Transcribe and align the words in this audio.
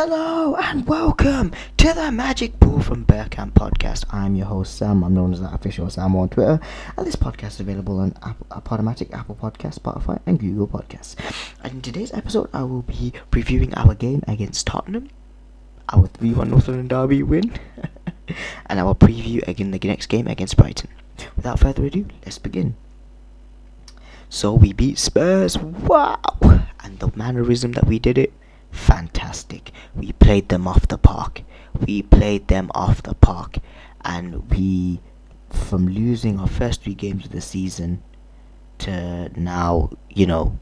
Hello 0.00 0.54
and 0.54 0.86
welcome 0.86 1.50
to 1.76 1.92
the 1.92 2.12
Magic 2.12 2.60
Ball 2.60 2.80
from 2.80 3.04
Bearcamp 3.04 3.54
podcast. 3.54 4.04
I'm 4.14 4.36
your 4.36 4.46
host 4.46 4.76
Sam. 4.76 5.02
I'm 5.02 5.12
known 5.12 5.32
as 5.32 5.40
the 5.40 5.52
official 5.52 5.90
Sam 5.90 6.14
on 6.14 6.28
Twitter, 6.28 6.60
and 6.96 7.04
this 7.04 7.16
podcast 7.16 7.54
is 7.54 7.60
available 7.60 7.98
on 7.98 8.14
Apple, 8.22 8.46
uh, 8.52 8.60
Podomatic, 8.60 9.12
Apple 9.12 9.34
Podcasts, 9.34 9.80
Spotify, 9.80 10.20
and 10.24 10.38
Google 10.38 10.68
Podcasts. 10.68 11.16
And 11.64 11.72
in 11.72 11.82
today's 11.82 12.12
episode, 12.12 12.48
I 12.52 12.62
will 12.62 12.82
be 12.82 13.12
reviewing 13.32 13.74
our 13.74 13.92
game 13.96 14.22
against 14.28 14.68
Tottenham, 14.68 15.10
our 15.92 16.06
3-1 16.06 16.50
Northern 16.50 16.86
Derby 16.86 17.24
win, 17.24 17.58
and 18.66 18.78
our 18.78 18.94
preview 18.94 19.44
again 19.48 19.72
the 19.72 19.80
next 19.80 20.06
game 20.06 20.28
against 20.28 20.56
Brighton. 20.56 20.90
Without 21.34 21.58
further 21.58 21.84
ado, 21.86 22.06
let's 22.24 22.38
begin. 22.38 22.76
So 24.28 24.54
we 24.54 24.72
beat 24.72 24.96
Spurs. 24.96 25.58
Wow! 25.58 26.20
And 26.84 27.00
the 27.00 27.10
mannerism 27.16 27.72
that 27.72 27.88
we 27.88 27.98
did 27.98 28.16
it 28.16 28.32
fantastic. 28.70 29.72
We 29.94 30.12
played 30.12 30.48
them 30.48 30.66
off 30.66 30.88
the 30.88 30.98
park. 30.98 31.42
We 31.86 32.02
played 32.02 32.48
them 32.48 32.70
off 32.74 33.02
the 33.02 33.14
park. 33.14 33.58
And 34.04 34.50
we, 34.50 35.00
from 35.50 35.88
losing 35.88 36.38
our 36.38 36.46
first 36.46 36.82
three 36.82 36.94
games 36.94 37.26
of 37.26 37.32
the 37.32 37.40
season 37.40 38.02
to 38.78 39.30
now, 39.38 39.90
you 40.08 40.26
know, 40.26 40.58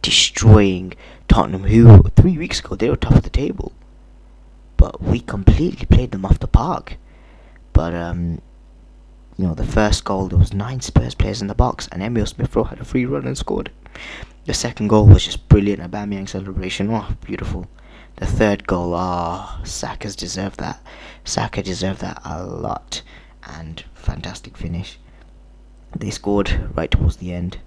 destroying 0.00 0.94
Tottenham, 1.28 1.64
who 1.64 2.02
three 2.16 2.38
weeks 2.38 2.60
ago 2.60 2.74
they 2.76 2.90
were 2.90 2.96
top 2.96 3.14
of 3.14 3.22
the 3.22 3.30
table. 3.30 3.72
But 4.76 5.02
we 5.02 5.20
completely 5.20 5.86
played 5.86 6.10
them 6.10 6.24
off 6.24 6.40
the 6.40 6.48
park. 6.48 6.96
But, 7.72 7.94
um, 7.94 8.42
you 9.38 9.46
know, 9.46 9.54
the 9.54 9.64
first 9.64 10.04
goal, 10.04 10.28
there 10.28 10.38
was 10.38 10.52
nine 10.52 10.80
Spurs 10.80 11.14
players 11.14 11.40
in 11.40 11.48
the 11.48 11.54
box, 11.54 11.88
and 11.90 12.02
Emil 12.02 12.26
Smith 12.26 12.54
Rowe 12.54 12.64
had 12.64 12.80
a 12.80 12.84
free 12.84 13.06
run 13.06 13.26
and 13.26 13.38
scored. 13.38 13.70
The 14.44 14.54
second 14.54 14.88
goal 14.88 15.06
was 15.06 15.24
just 15.24 15.48
brilliant. 15.48 15.82
Aubameyang 15.82 16.28
celebration, 16.28 16.90
oh, 16.90 17.08
beautiful. 17.24 17.68
The 18.16 18.26
third 18.26 18.66
goal, 18.66 18.92
ah, 18.94 19.58
oh, 19.60 19.64
Saka's 19.64 20.16
deserved 20.16 20.58
that. 20.58 20.84
Saka 21.24 21.62
deserved 21.62 22.00
that 22.00 22.20
a 22.24 22.44
lot, 22.44 23.02
and 23.44 23.84
fantastic 23.94 24.56
finish. 24.56 24.98
They 25.96 26.10
scored 26.10 26.70
right 26.74 26.90
towards 26.90 27.16
the 27.16 27.32
end. 27.32 27.58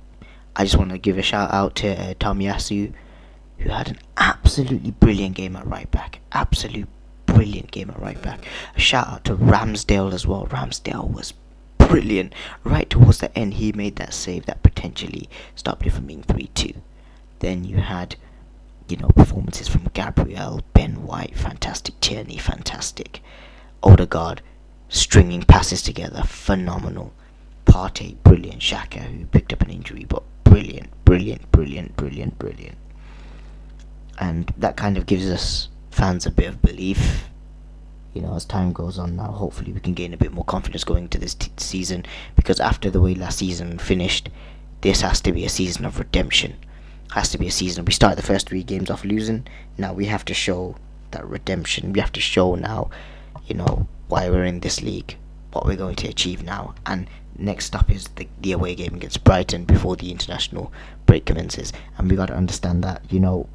I 0.55 0.63
just 0.63 0.77
want 0.77 0.91
to 0.91 0.97
give 0.97 1.17
a 1.17 1.21
shout 1.21 1.51
out 1.51 1.75
to 1.75 1.89
uh, 1.89 2.13
Tomiyasu, 2.15 2.93
who 3.59 3.69
had 3.69 3.89
an 3.89 3.99
absolutely 4.17 4.91
brilliant 4.91 5.35
game 5.35 5.55
at 5.55 5.65
right 5.65 5.89
back. 5.91 6.19
Absolute 6.31 6.87
brilliant 7.25 7.71
game 7.71 7.89
at 7.89 7.99
right 7.99 8.21
back. 8.21 8.45
A 8.75 8.79
shout 8.79 9.07
out 9.07 9.23
to 9.25 9.35
Ramsdale 9.35 10.13
as 10.13 10.27
well. 10.27 10.47
Ramsdale 10.47 11.09
was 11.11 11.33
brilliant. 11.87 12.33
Right 12.63 12.89
towards 12.89 13.19
the 13.19 13.35
end, 13.37 13.55
he 13.55 13.71
made 13.71 13.95
that 13.97 14.13
save 14.13 14.45
that 14.45 14.63
potentially 14.63 15.29
stopped 15.55 15.85
it 15.85 15.91
from 15.91 16.07
being 16.07 16.23
3 16.23 16.47
2. 16.53 16.73
Then 17.39 17.63
you 17.63 17.77
had, 17.77 18.15
you 18.87 18.97
know, 18.97 19.09
performances 19.09 19.67
from 19.67 19.89
Gabriel, 19.93 20.61
Ben 20.73 21.03
White, 21.03 21.35
fantastic. 21.37 21.99
Tierney, 21.99 22.37
fantastic. 22.37 23.21
Odegaard, 23.83 24.41
stringing 24.89 25.43
passes 25.43 25.81
together, 25.81 26.23
phenomenal. 26.23 27.13
Partey, 27.65 28.15
brilliant. 28.23 28.61
Xhaka, 28.61 28.99
who 28.99 29.25
picked 29.25 29.53
up 29.53 29.61
an 29.61 29.69
injury, 29.69 30.05
but 30.07 30.23
brilliant, 30.43 30.89
brilliant, 31.03 31.51
brilliant, 31.51 31.95
brilliant, 31.95 32.37
brilliant. 32.39 32.77
And 34.19 34.53
that 34.57 34.77
kind 34.77 34.97
of 34.97 35.05
gives 35.05 35.29
us 35.29 35.69
fans 35.91 36.25
a 36.25 36.31
bit 36.31 36.47
of 36.47 36.61
belief 36.61 37.29
you 38.15 38.21
know, 38.21 38.33
as 38.33 38.45
time 38.45 38.71
goes 38.71 38.97
on 38.97 39.17
now, 39.17 39.31
hopefully 39.31 39.73
we 39.73 39.81
can 39.81 39.93
gain 39.93 40.13
a 40.13 40.17
bit 40.17 40.31
more 40.31 40.45
confidence 40.45 40.85
going 40.85 41.03
into 41.03 41.17
this 41.19 41.35
t- 41.35 41.51
season. 41.57 42.05
Because 42.37 42.61
after 42.61 42.89
the 42.89 43.01
way 43.01 43.13
last 43.13 43.39
season 43.39 43.77
finished, 43.77 44.29
this 44.81 45.01
has 45.01 45.19
to 45.21 45.33
be 45.33 45.43
a 45.45 45.49
season 45.49 45.83
of 45.83 45.99
redemption. 45.99 46.55
Has 47.11 47.29
to 47.31 47.37
be 47.37 47.47
a 47.47 47.51
season. 47.51 47.83
We 47.83 47.91
started 47.91 48.17
the 48.17 48.25
first 48.25 48.47
three 48.47 48.63
games 48.63 48.89
off 48.89 49.03
losing. 49.03 49.45
Now 49.77 49.93
we 49.93 50.05
have 50.05 50.23
to 50.25 50.33
show 50.33 50.77
that 51.11 51.27
redemption. 51.27 51.91
We 51.91 51.99
have 51.99 52.13
to 52.13 52.21
show 52.21 52.55
now, 52.55 52.89
you 53.47 53.55
know, 53.55 53.85
why 54.07 54.29
we're 54.29 54.45
in 54.45 54.61
this 54.61 54.81
league, 54.81 55.17
what 55.51 55.65
we're 55.65 55.75
going 55.75 55.95
to 55.95 56.07
achieve 56.07 56.41
now. 56.41 56.73
And 56.85 57.07
next 57.37 57.75
up 57.75 57.91
is 57.91 58.07
the, 58.15 58.29
the 58.39 58.53
away 58.53 58.75
game 58.75 58.95
against 58.95 59.25
Brighton 59.25 59.65
before 59.65 59.97
the 59.97 60.09
international 60.09 60.71
break 61.05 61.25
commences. 61.25 61.73
And 61.97 62.09
we 62.09 62.15
got 62.15 62.27
to 62.27 62.35
understand 62.35 62.81
that, 62.85 63.01
you 63.11 63.19
know, 63.19 63.49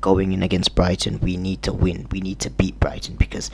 going 0.00 0.32
in 0.32 0.42
against 0.42 0.74
Brighton, 0.74 1.20
we 1.20 1.36
need 1.36 1.62
to 1.62 1.72
win. 1.72 2.06
We 2.10 2.20
need 2.20 2.38
to 2.40 2.50
beat 2.50 2.78
Brighton 2.80 3.16
because 3.16 3.50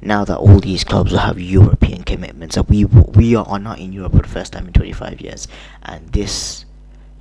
now 0.00 0.24
that 0.24 0.36
all 0.36 0.60
these 0.60 0.84
clubs 0.84 1.12
will 1.12 1.20
have 1.20 1.40
European 1.40 2.04
commitments, 2.04 2.56
that 2.56 2.68
we 2.68 2.84
we 2.84 3.34
are 3.34 3.58
not 3.58 3.78
in 3.78 3.92
Europe 3.92 4.12
for 4.12 4.22
the 4.22 4.28
first 4.28 4.52
time 4.52 4.66
in 4.66 4.72
25 4.72 5.20
years, 5.20 5.48
and 5.82 6.08
this, 6.12 6.64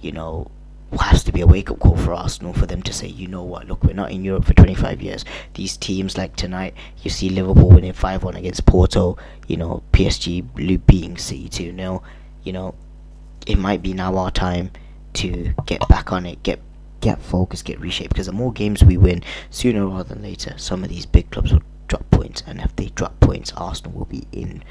you 0.01 0.11
know, 0.11 0.51
has 1.00 1.23
to 1.23 1.31
be 1.31 1.41
a 1.41 1.47
wake 1.47 1.72
up 1.72 1.79
call 1.79 1.97
for 1.97 2.13
Arsenal 2.13 2.53
for 2.53 2.66
them 2.66 2.81
to 2.84 2.94
say, 2.94 3.07
you 3.07 3.28
know 3.28 3.44
what, 3.44 3.67
look, 3.67 3.84
we're 3.84 3.94
not 3.94 4.11
in 4.11 4.23
Europe 4.23 4.45
for 4.45 4.53
25 4.53 5.01
years. 5.01 5.25
These 5.53 5.78
teams 5.78 6.17
like 6.17 6.35
tonight, 6.35 6.73
you 7.01 7.09
see 7.09 7.29
Liverpool 7.29 7.69
winning 7.69 7.94
5 7.94 8.23
1 8.23 8.35
against 8.35 8.66
Porto, 8.66 9.17
you 9.47 9.57
know, 9.57 9.81
PSG 9.91 10.85
beating 10.85 11.17
City 11.17 11.50
2 11.50 11.75
0. 11.75 12.03
You 12.44 12.53
know, 12.53 12.75
it 13.47 13.57
might 13.57 13.81
be 13.81 13.94
now 13.94 14.16
our 14.17 14.31
time 14.31 14.72
to 15.13 15.53
get 15.66 15.88
back 15.88 16.11
on 16.11 16.25
it, 16.25 16.44
get 16.44 16.59
get 17.03 17.22
focused, 17.22 17.66
get 17.66 17.80
reshaped. 17.81 18.14
Because 18.14 18.28
the 18.28 18.31
more 18.31 18.53
games 18.53 18.84
we 18.84 18.97
win, 18.97 19.24
sooner 19.50 19.86
rather 19.86 20.14
than 20.14 20.24
later, 20.24 20.53
some 20.58 20.84
of 20.84 20.90
these 20.90 21.06
big 21.06 21.30
clubs 21.30 21.52
will 21.52 21.62
drop 21.88 22.09
points, 22.12 22.41
and 22.47 22.62
if 22.62 22.75
they 22.78 22.88
drop 22.88 23.19
points, 23.19 23.52
Arsenal 23.58 23.91
will 23.91 24.06
be 24.06 24.25
in. 24.31 24.64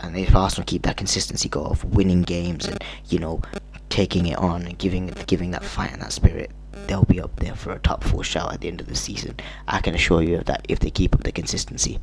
And 0.00 0.16
if 0.16 0.34
Arsenal 0.34 0.66
keep 0.66 0.82
that 0.82 0.96
consistency 0.96 1.48
go 1.48 1.64
of 1.64 1.84
winning 1.84 2.22
games 2.22 2.66
and 2.66 2.82
you 3.08 3.18
know 3.18 3.40
taking 3.88 4.26
it 4.26 4.38
on 4.38 4.62
and 4.66 4.76
giving 4.76 5.06
giving 5.26 5.52
that 5.52 5.64
fight 5.64 5.92
and 5.92 6.02
that 6.02 6.12
spirit, 6.12 6.50
they'll 6.88 7.04
be 7.04 7.20
up 7.20 7.36
there 7.36 7.54
for 7.54 7.72
a 7.72 7.78
top 7.78 8.02
four 8.02 8.24
shout 8.24 8.52
at 8.52 8.60
the 8.60 8.68
end 8.68 8.80
of 8.80 8.88
the 8.88 8.96
season. 8.96 9.36
I 9.68 9.80
can 9.80 9.94
assure 9.94 10.22
you 10.22 10.38
of 10.38 10.46
that 10.46 10.66
if 10.68 10.80
they 10.80 10.90
keep 10.90 11.14
up 11.14 11.22
the 11.22 11.32
consistency. 11.32 12.00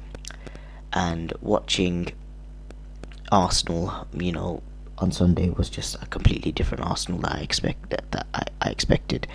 And 0.93 1.33
watching 1.41 2.11
Arsenal, 3.31 4.07
you 4.13 4.31
know, 4.31 4.61
on 5.01 5.12
Sunday 5.12 5.50
was 5.50 5.69
just 5.69 5.95
a 6.01 6.06
completely 6.07 6.51
different 6.51 6.85
Arsenal 6.85 7.19
that 7.22 7.35
I 7.35 7.39
expect 7.39 7.89
that, 7.89 8.28
I, 8.34 8.44
I 8.62 8.69
expected, 8.69 9.28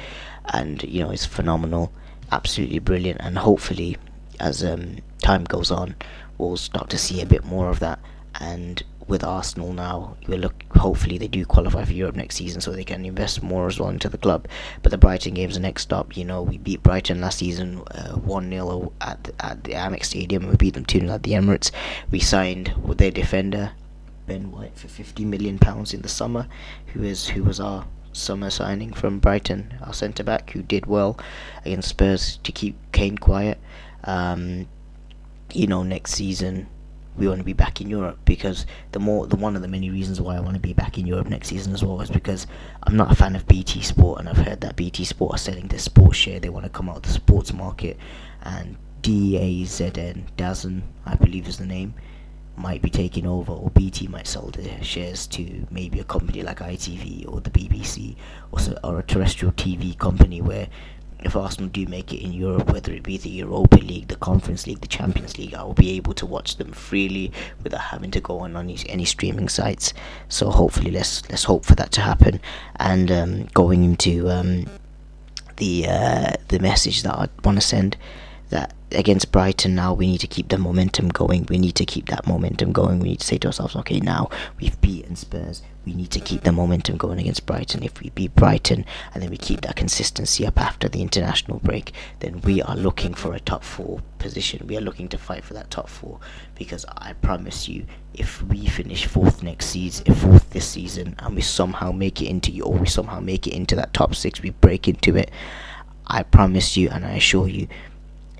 and 0.46 0.82
you 0.82 1.02
know 1.02 1.10
it's 1.10 1.26
phenomenal, 1.26 1.92
absolutely 2.32 2.78
brilliant, 2.78 3.20
and 3.20 3.38
hopefully 3.38 3.96
as 4.40 4.64
um, 4.64 4.98
time 5.22 5.44
goes 5.44 5.70
on, 5.70 5.96
we'll 6.38 6.56
start 6.56 6.90
to 6.90 6.98
see 6.98 7.20
a 7.20 7.26
bit 7.26 7.44
more 7.44 7.70
of 7.70 7.80
that. 7.80 7.98
And 8.38 8.82
with 9.08 9.24
Arsenal 9.24 9.72
now, 9.72 10.16
we 10.26 10.36
look. 10.36 10.64
Hopefully, 10.76 11.16
they 11.16 11.28
do 11.28 11.46
qualify 11.46 11.84
for 11.84 11.92
Europe 11.92 12.16
next 12.16 12.36
season, 12.36 12.60
so 12.60 12.72
they 12.72 12.84
can 12.84 13.04
invest 13.04 13.42
more 13.42 13.66
as 13.66 13.78
well 13.78 13.88
into 13.88 14.08
the 14.08 14.18
club. 14.18 14.46
But 14.82 14.90
the 14.90 14.98
Brighton 14.98 15.34
game's 15.34 15.54
the 15.54 15.60
next 15.60 15.82
stop. 15.82 16.16
You 16.16 16.24
know, 16.24 16.42
we 16.42 16.58
beat 16.58 16.82
Brighton 16.82 17.20
last 17.20 17.38
season 17.38 17.82
uh, 17.92 18.16
one 18.16 18.52
uh, 18.52 18.66
0 18.66 18.92
at 19.00 19.24
the, 19.24 19.46
at 19.46 19.64
the 19.64 19.72
Amex 19.72 20.06
Stadium, 20.06 20.48
we 20.48 20.56
beat 20.56 20.74
them 20.74 20.84
two 20.84 21.00
0 21.00 21.12
at 21.12 21.22
the 21.22 21.32
Emirates. 21.32 21.70
We 22.10 22.20
signed 22.20 22.74
with 22.82 22.98
their 22.98 23.10
defender 23.10 23.72
Ben 24.26 24.50
White 24.50 24.76
for 24.76 24.88
fifty 24.88 25.24
million 25.24 25.58
pounds 25.58 25.94
in 25.94 26.02
the 26.02 26.08
summer, 26.08 26.46
who 26.88 27.02
is 27.02 27.28
who 27.28 27.44
was 27.44 27.60
our 27.60 27.86
summer 28.12 28.50
signing 28.50 28.92
from 28.92 29.18
Brighton, 29.18 29.74
our 29.82 29.92
centre 29.92 30.24
back, 30.24 30.50
who 30.50 30.62
did 30.62 30.86
well 30.86 31.18
against 31.64 31.88
Spurs 31.88 32.38
to 32.42 32.52
keep 32.52 32.76
Kane 32.92 33.18
quiet. 33.18 33.58
Um, 34.04 34.68
you 35.52 35.66
know, 35.66 35.82
next 35.82 36.12
season 36.12 36.68
we 37.16 37.26
want 37.26 37.38
to 37.38 37.44
be 37.44 37.52
back 37.52 37.80
in 37.80 37.88
Europe 37.88 38.18
because 38.24 38.66
the 38.92 38.98
more 38.98 39.26
the 39.26 39.36
one 39.36 39.56
of 39.56 39.62
the 39.62 39.68
many 39.68 39.90
reasons 39.90 40.20
why 40.20 40.36
I 40.36 40.40
want 40.40 40.54
to 40.54 40.60
be 40.60 40.72
back 40.72 40.98
in 40.98 41.06
Europe 41.06 41.28
next 41.28 41.48
season 41.48 41.72
as 41.72 41.82
well 41.82 42.00
is 42.00 42.10
because 42.10 42.46
I'm 42.82 42.96
not 42.96 43.10
a 43.10 43.14
fan 43.14 43.34
of 43.36 43.46
BT 43.46 43.82
Sport 43.82 44.20
and 44.20 44.28
I've 44.28 44.36
heard 44.36 44.60
that 44.60 44.76
BT 44.76 45.04
Sport 45.04 45.34
are 45.34 45.38
selling 45.38 45.68
their 45.68 45.78
sports 45.78 46.16
share. 46.16 46.40
They 46.40 46.50
want 46.50 46.64
to 46.64 46.70
come 46.70 46.88
out 46.88 46.96
of 46.96 47.02
the 47.02 47.10
sports 47.10 47.52
market 47.52 47.96
and 48.42 48.76
DAZN 49.02 50.24
DAZN 50.36 50.82
I 51.06 51.14
believe 51.14 51.48
is 51.48 51.58
the 51.58 51.66
name 51.66 51.94
might 52.56 52.82
be 52.82 52.90
taking 52.90 53.26
over, 53.26 53.52
or 53.52 53.70
BT 53.70 54.08
might 54.08 54.26
sell 54.26 54.48
their 54.48 54.82
shares 54.82 55.26
to 55.28 55.66
maybe 55.70 56.00
a 56.00 56.04
company 56.04 56.42
like 56.42 56.58
ITV 56.58 57.30
or 57.32 57.40
the 57.40 57.50
BBC, 57.50 58.16
or, 58.52 58.58
so, 58.58 58.78
or 58.82 58.98
a 58.98 59.02
terrestrial 59.02 59.52
TV 59.52 59.96
company 59.98 60.40
where 60.40 60.68
if 61.20 61.34
Arsenal 61.34 61.68
do 61.70 61.86
make 61.86 62.12
it 62.12 62.22
in 62.22 62.32
Europe, 62.32 62.70
whether 62.72 62.92
it 62.92 63.02
be 63.02 63.16
the 63.16 63.30
Europa 63.30 63.78
League, 63.78 64.08
the 64.08 64.16
Conference 64.16 64.66
League, 64.66 64.80
the 64.80 64.86
Champions 64.86 65.38
League, 65.38 65.54
I 65.54 65.62
will 65.62 65.74
be 65.74 65.92
able 65.92 66.12
to 66.14 66.26
watch 66.26 66.56
them 66.56 66.72
freely 66.72 67.32
without 67.62 67.80
having 67.80 68.10
to 68.12 68.20
go 68.20 68.40
on 68.40 68.56
any, 68.56 68.78
any 68.88 69.04
streaming 69.04 69.48
sites. 69.48 69.94
So 70.28 70.50
hopefully, 70.50 70.90
let's 70.90 71.28
let's 71.30 71.44
hope 71.44 71.64
for 71.64 71.74
that 71.76 71.90
to 71.92 72.00
happen. 72.00 72.40
And 72.76 73.10
um, 73.10 73.44
going 73.54 73.82
into 73.82 74.30
um, 74.30 74.66
the 75.56 75.86
uh, 75.88 76.32
the 76.48 76.58
message 76.58 77.02
that 77.02 77.14
I 77.14 77.28
want 77.42 77.56
to 77.56 77.66
send 77.66 77.96
that 78.50 78.74
against 78.92 79.32
Brighton 79.32 79.74
now 79.74 79.92
we 79.92 80.06
need 80.06 80.20
to 80.20 80.26
keep 80.26 80.48
the 80.48 80.58
momentum 80.58 81.08
going. 81.08 81.46
We 81.48 81.58
need 81.58 81.74
to 81.76 81.84
keep 81.84 82.08
that 82.08 82.26
momentum 82.26 82.72
going. 82.72 83.00
We 83.00 83.10
need 83.10 83.20
to 83.20 83.26
say 83.26 83.38
to 83.38 83.48
ourselves, 83.48 83.76
okay, 83.76 84.00
now 84.00 84.30
we've 84.60 84.80
beaten 84.80 85.16
Spurs. 85.16 85.62
We 85.84 85.94
need 85.94 86.10
to 86.12 86.20
keep 86.20 86.42
the 86.42 86.52
momentum 86.52 86.96
going 86.96 87.20
against 87.20 87.46
Brighton. 87.46 87.84
If 87.84 88.00
we 88.00 88.10
beat 88.10 88.34
Brighton 88.34 88.84
and 89.14 89.22
then 89.22 89.30
we 89.30 89.36
keep 89.36 89.60
that 89.60 89.76
consistency 89.76 90.44
up 90.46 90.60
after 90.60 90.88
the 90.88 91.00
international 91.00 91.60
break, 91.60 91.92
then 92.20 92.40
we 92.40 92.60
are 92.62 92.76
looking 92.76 93.14
for 93.14 93.34
a 93.34 93.40
top 93.40 93.62
four 93.62 94.00
position. 94.18 94.66
We 94.66 94.76
are 94.76 94.80
looking 94.80 95.08
to 95.08 95.18
fight 95.18 95.44
for 95.44 95.54
that 95.54 95.70
top 95.70 95.88
four 95.88 96.18
because 96.56 96.84
I 96.88 97.12
promise 97.14 97.68
you, 97.68 97.86
if 98.14 98.42
we 98.42 98.66
finish 98.66 99.06
fourth 99.06 99.42
next 99.42 99.66
season, 99.66 100.12
fourth 100.14 100.50
this 100.50 100.66
season, 100.66 101.14
and 101.20 101.36
we 101.36 101.42
somehow 101.42 101.92
make 101.92 102.20
it 102.20 102.26
into 102.26 102.60
or 102.62 102.72
we 102.72 102.86
somehow 102.86 103.20
make 103.20 103.46
it 103.46 103.54
into 103.54 103.76
that 103.76 103.94
top 103.94 104.14
six, 104.14 104.42
we 104.42 104.50
break 104.50 104.88
into 104.88 105.16
it. 105.16 105.30
I 106.08 106.22
promise 106.22 106.76
you 106.76 106.88
and 106.88 107.04
I 107.04 107.12
assure 107.12 107.48
you 107.48 107.68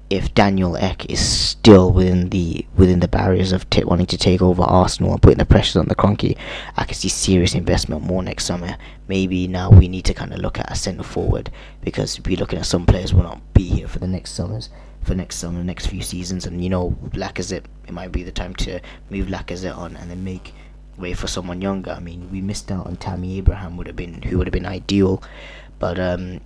if 0.09 0.33
Daniel 0.35 0.77
Ek 0.77 1.11
is 1.11 1.21
still 1.21 1.93
within 1.93 2.31
the 2.31 2.65
within 2.77 3.01
the 3.01 3.09
barriers 3.09 3.53
of 3.53 3.69
t- 3.71 3.83
wanting 3.83 4.07
to 4.07 4.17
take 4.17 4.41
over 4.41 4.63
Arsenal 4.63 5.13
and 5.13 5.23
putting 5.23 5.39
the 5.39 5.45
pressures 5.45 5.77
on 5.77 5.87
the 5.87 5.97
Kroenke, 5.97 6.37
I 6.77 6.85
can 6.85 6.95
see 6.95 7.09
serious 7.09 7.55
investment 7.55 8.03
more 8.03 8.23
next 8.23 8.45
summer. 8.45 8.77
Maybe 9.09 9.49
now 9.49 9.71
we 9.71 9.89
need 9.89 10.05
to 10.05 10.15
kind 10.15 10.33
of 10.33 10.39
look 10.39 10.59
at 10.59 10.71
a 10.71 10.77
centre 10.77 11.03
forward 11.03 11.51
because 11.83 12.21
we're 12.21 12.39
looking 12.39 12.59
at 12.59 12.67
some 12.67 12.87
players 12.87 13.13
will 13.13 13.25
not 13.25 13.41
be 13.53 13.65
here 13.65 13.89
for 13.89 13.99
the 13.99 14.07
next 14.07 14.33
summers, 14.33 14.69
for 15.03 15.15
next 15.15 15.37
summer, 15.37 15.65
next 15.65 15.87
few 15.87 16.03
seasons, 16.03 16.47
and 16.47 16.63
you 16.63 16.71
know 16.71 16.97
Lacazette, 17.11 17.65
it 17.87 17.93
might 17.93 18.13
be 18.13 18.23
the 18.23 18.33
time 18.33 18.55
to 18.57 18.81
move 19.11 19.27
Lacazette 19.27 19.77
on 19.77 19.97
and 19.97 20.11
then 20.11 20.23
make 20.23 20.55
way 20.97 21.15
for 21.15 21.27
someone 21.27 21.61
younger. 21.61 21.91
I 21.91 22.01
mean, 22.01 22.31
we 22.31 22.41
missed 22.41 22.71
out 22.71 22.87
on 22.87 22.97
Tammy 22.97 23.39
Abraham 23.39 23.77
would 23.77 23.89
have 23.89 23.97
been 23.97 24.23
who 24.23 24.39
would 24.39 24.47
have 24.47 24.53
been 24.53 24.67
ideal, 24.67 25.23
but 25.81 25.99
um, 25.99 26.41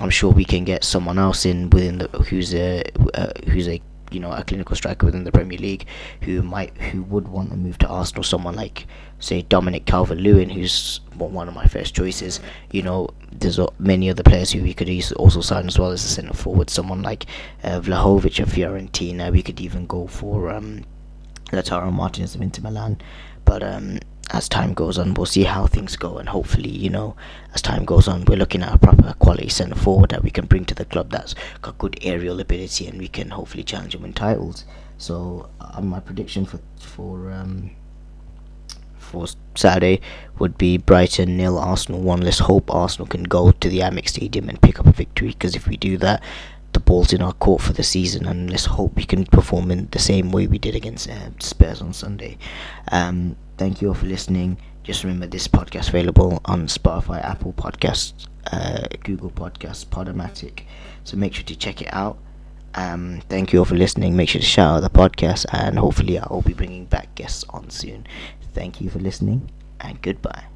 I'm 0.00 0.10
sure 0.10 0.30
we 0.32 0.44
can 0.44 0.64
get 0.64 0.84
someone 0.84 1.18
else 1.18 1.44
in 1.44 1.70
within 1.70 1.98
the 1.98 2.08
who's 2.08 2.54
a 2.54 2.82
uh, 3.14 3.32
who's 3.48 3.68
a 3.68 3.80
you 4.10 4.20
know 4.20 4.32
a 4.32 4.44
clinical 4.44 4.76
striker 4.76 5.06
within 5.06 5.24
the 5.24 5.32
Premier 5.32 5.58
League 5.58 5.86
who 6.22 6.42
might 6.42 6.76
who 6.76 7.02
would 7.04 7.28
want 7.28 7.50
to 7.50 7.56
move 7.56 7.78
to 7.78 7.88
Arsenal. 7.88 8.22
Someone 8.22 8.54
like 8.54 8.86
say 9.18 9.42
Dominic 9.42 9.86
Calvert-Lewin, 9.86 10.50
who's 10.50 11.00
one 11.16 11.46
of 11.48 11.54
my 11.54 11.66
first 11.66 11.94
choices. 11.94 12.40
You 12.72 12.82
know, 12.82 13.10
there's 13.30 13.60
many 13.78 14.10
other 14.10 14.22
players 14.22 14.50
who 14.50 14.62
we 14.62 14.74
could 14.74 14.90
also 15.14 15.40
sign 15.40 15.66
as 15.66 15.78
well 15.78 15.92
as 15.92 16.04
a 16.04 16.08
centre 16.08 16.34
forward. 16.34 16.70
Someone 16.70 17.02
like 17.02 17.26
uh, 17.62 17.80
Vlahovic 17.80 18.40
of 18.40 18.48
Fiorentina. 18.48 19.30
We 19.30 19.42
could 19.42 19.60
even 19.60 19.86
go 19.86 20.06
for 20.06 20.50
um, 20.50 20.84
Lautaro 21.52 21.92
Martinez 21.92 22.34
of 22.34 22.42
Inter 22.42 22.62
Milan. 22.62 23.00
But 23.44 23.62
um, 23.62 24.00
as 24.32 24.48
time 24.48 24.72
goes 24.72 24.98
on, 24.98 25.14
we'll 25.14 25.26
see 25.26 25.44
how 25.44 25.66
things 25.66 25.96
go, 25.96 26.18
and 26.18 26.28
hopefully, 26.28 26.70
you 26.70 26.88
know, 26.88 27.14
as 27.54 27.62
time 27.62 27.84
goes 27.84 28.08
on, 28.08 28.24
we're 28.24 28.36
looking 28.36 28.62
at 28.62 28.74
a 28.74 28.78
proper 28.78 29.12
quality 29.18 29.48
centre 29.48 29.74
forward 29.74 30.10
that 30.10 30.22
we 30.22 30.30
can 30.30 30.46
bring 30.46 30.64
to 30.64 30.74
the 30.74 30.86
club 30.86 31.10
that's 31.10 31.34
got 31.60 31.78
good 31.78 31.98
aerial 32.02 32.40
ability, 32.40 32.86
and 32.86 32.98
we 32.98 33.08
can 33.08 33.30
hopefully 33.30 33.62
challenge 33.62 33.94
and 33.94 34.02
win 34.02 34.12
titles. 34.12 34.64
So, 34.96 35.50
uh, 35.60 35.80
my 35.80 36.00
prediction 36.00 36.46
for 36.46 36.60
for 36.78 37.30
um, 37.30 37.70
for 38.96 39.26
Saturday 39.54 40.00
would 40.38 40.56
be 40.56 40.78
Brighton 40.78 41.36
nil, 41.36 41.58
Arsenal 41.58 42.00
one. 42.00 42.22
Let's 42.22 42.38
hope 42.38 42.74
Arsenal 42.74 43.06
can 43.06 43.24
go 43.24 43.50
to 43.52 43.68
the 43.68 43.80
Amex 43.80 44.10
Stadium 44.10 44.48
and 44.48 44.62
pick 44.62 44.80
up 44.80 44.86
a 44.86 44.92
victory, 44.92 45.28
because 45.28 45.54
if 45.54 45.66
we 45.68 45.76
do 45.76 45.98
that, 45.98 46.22
the 46.72 46.80
ball's 46.80 47.12
in 47.12 47.20
our 47.20 47.34
court 47.34 47.60
for 47.60 47.74
the 47.74 47.82
season, 47.82 48.24
and 48.24 48.48
let's 48.48 48.64
hope 48.64 48.96
we 48.96 49.04
can 49.04 49.26
perform 49.26 49.70
in 49.70 49.88
the 49.90 49.98
same 49.98 50.32
way 50.32 50.46
we 50.46 50.58
did 50.58 50.74
against 50.74 51.10
uh, 51.10 51.28
Spurs 51.38 51.82
on 51.82 51.92
Sunday. 51.92 52.38
Um, 52.90 53.36
thank 53.56 53.80
you 53.80 53.88
all 53.88 53.94
for 53.94 54.06
listening. 54.06 54.58
Just 54.82 55.04
remember 55.04 55.26
this 55.26 55.46
podcast 55.46 55.88
available 55.88 56.40
on 56.44 56.66
Spotify, 56.66 57.24
Apple 57.24 57.52
Podcasts, 57.52 58.26
uh, 58.50 58.86
Google 59.04 59.30
Podcasts, 59.30 59.86
Podomatic. 59.86 60.64
So 61.04 61.16
make 61.16 61.34
sure 61.34 61.44
to 61.44 61.56
check 61.56 61.80
it 61.80 61.92
out. 61.92 62.18
Um, 62.74 63.20
thank 63.28 63.52
you 63.52 63.60
all 63.60 63.64
for 63.64 63.76
listening. 63.76 64.16
Make 64.16 64.30
sure 64.30 64.40
to 64.40 64.46
shout 64.46 64.76
out 64.76 64.80
the 64.80 64.98
podcast, 64.98 65.46
and 65.52 65.78
hopefully, 65.78 66.18
I'll 66.18 66.42
be 66.42 66.54
bringing 66.54 66.86
back 66.86 67.14
guests 67.14 67.44
on 67.50 67.70
soon. 67.70 68.06
Thank 68.54 68.80
you 68.80 68.90
for 68.90 68.98
listening, 68.98 69.50
and 69.80 70.00
goodbye. 70.00 70.51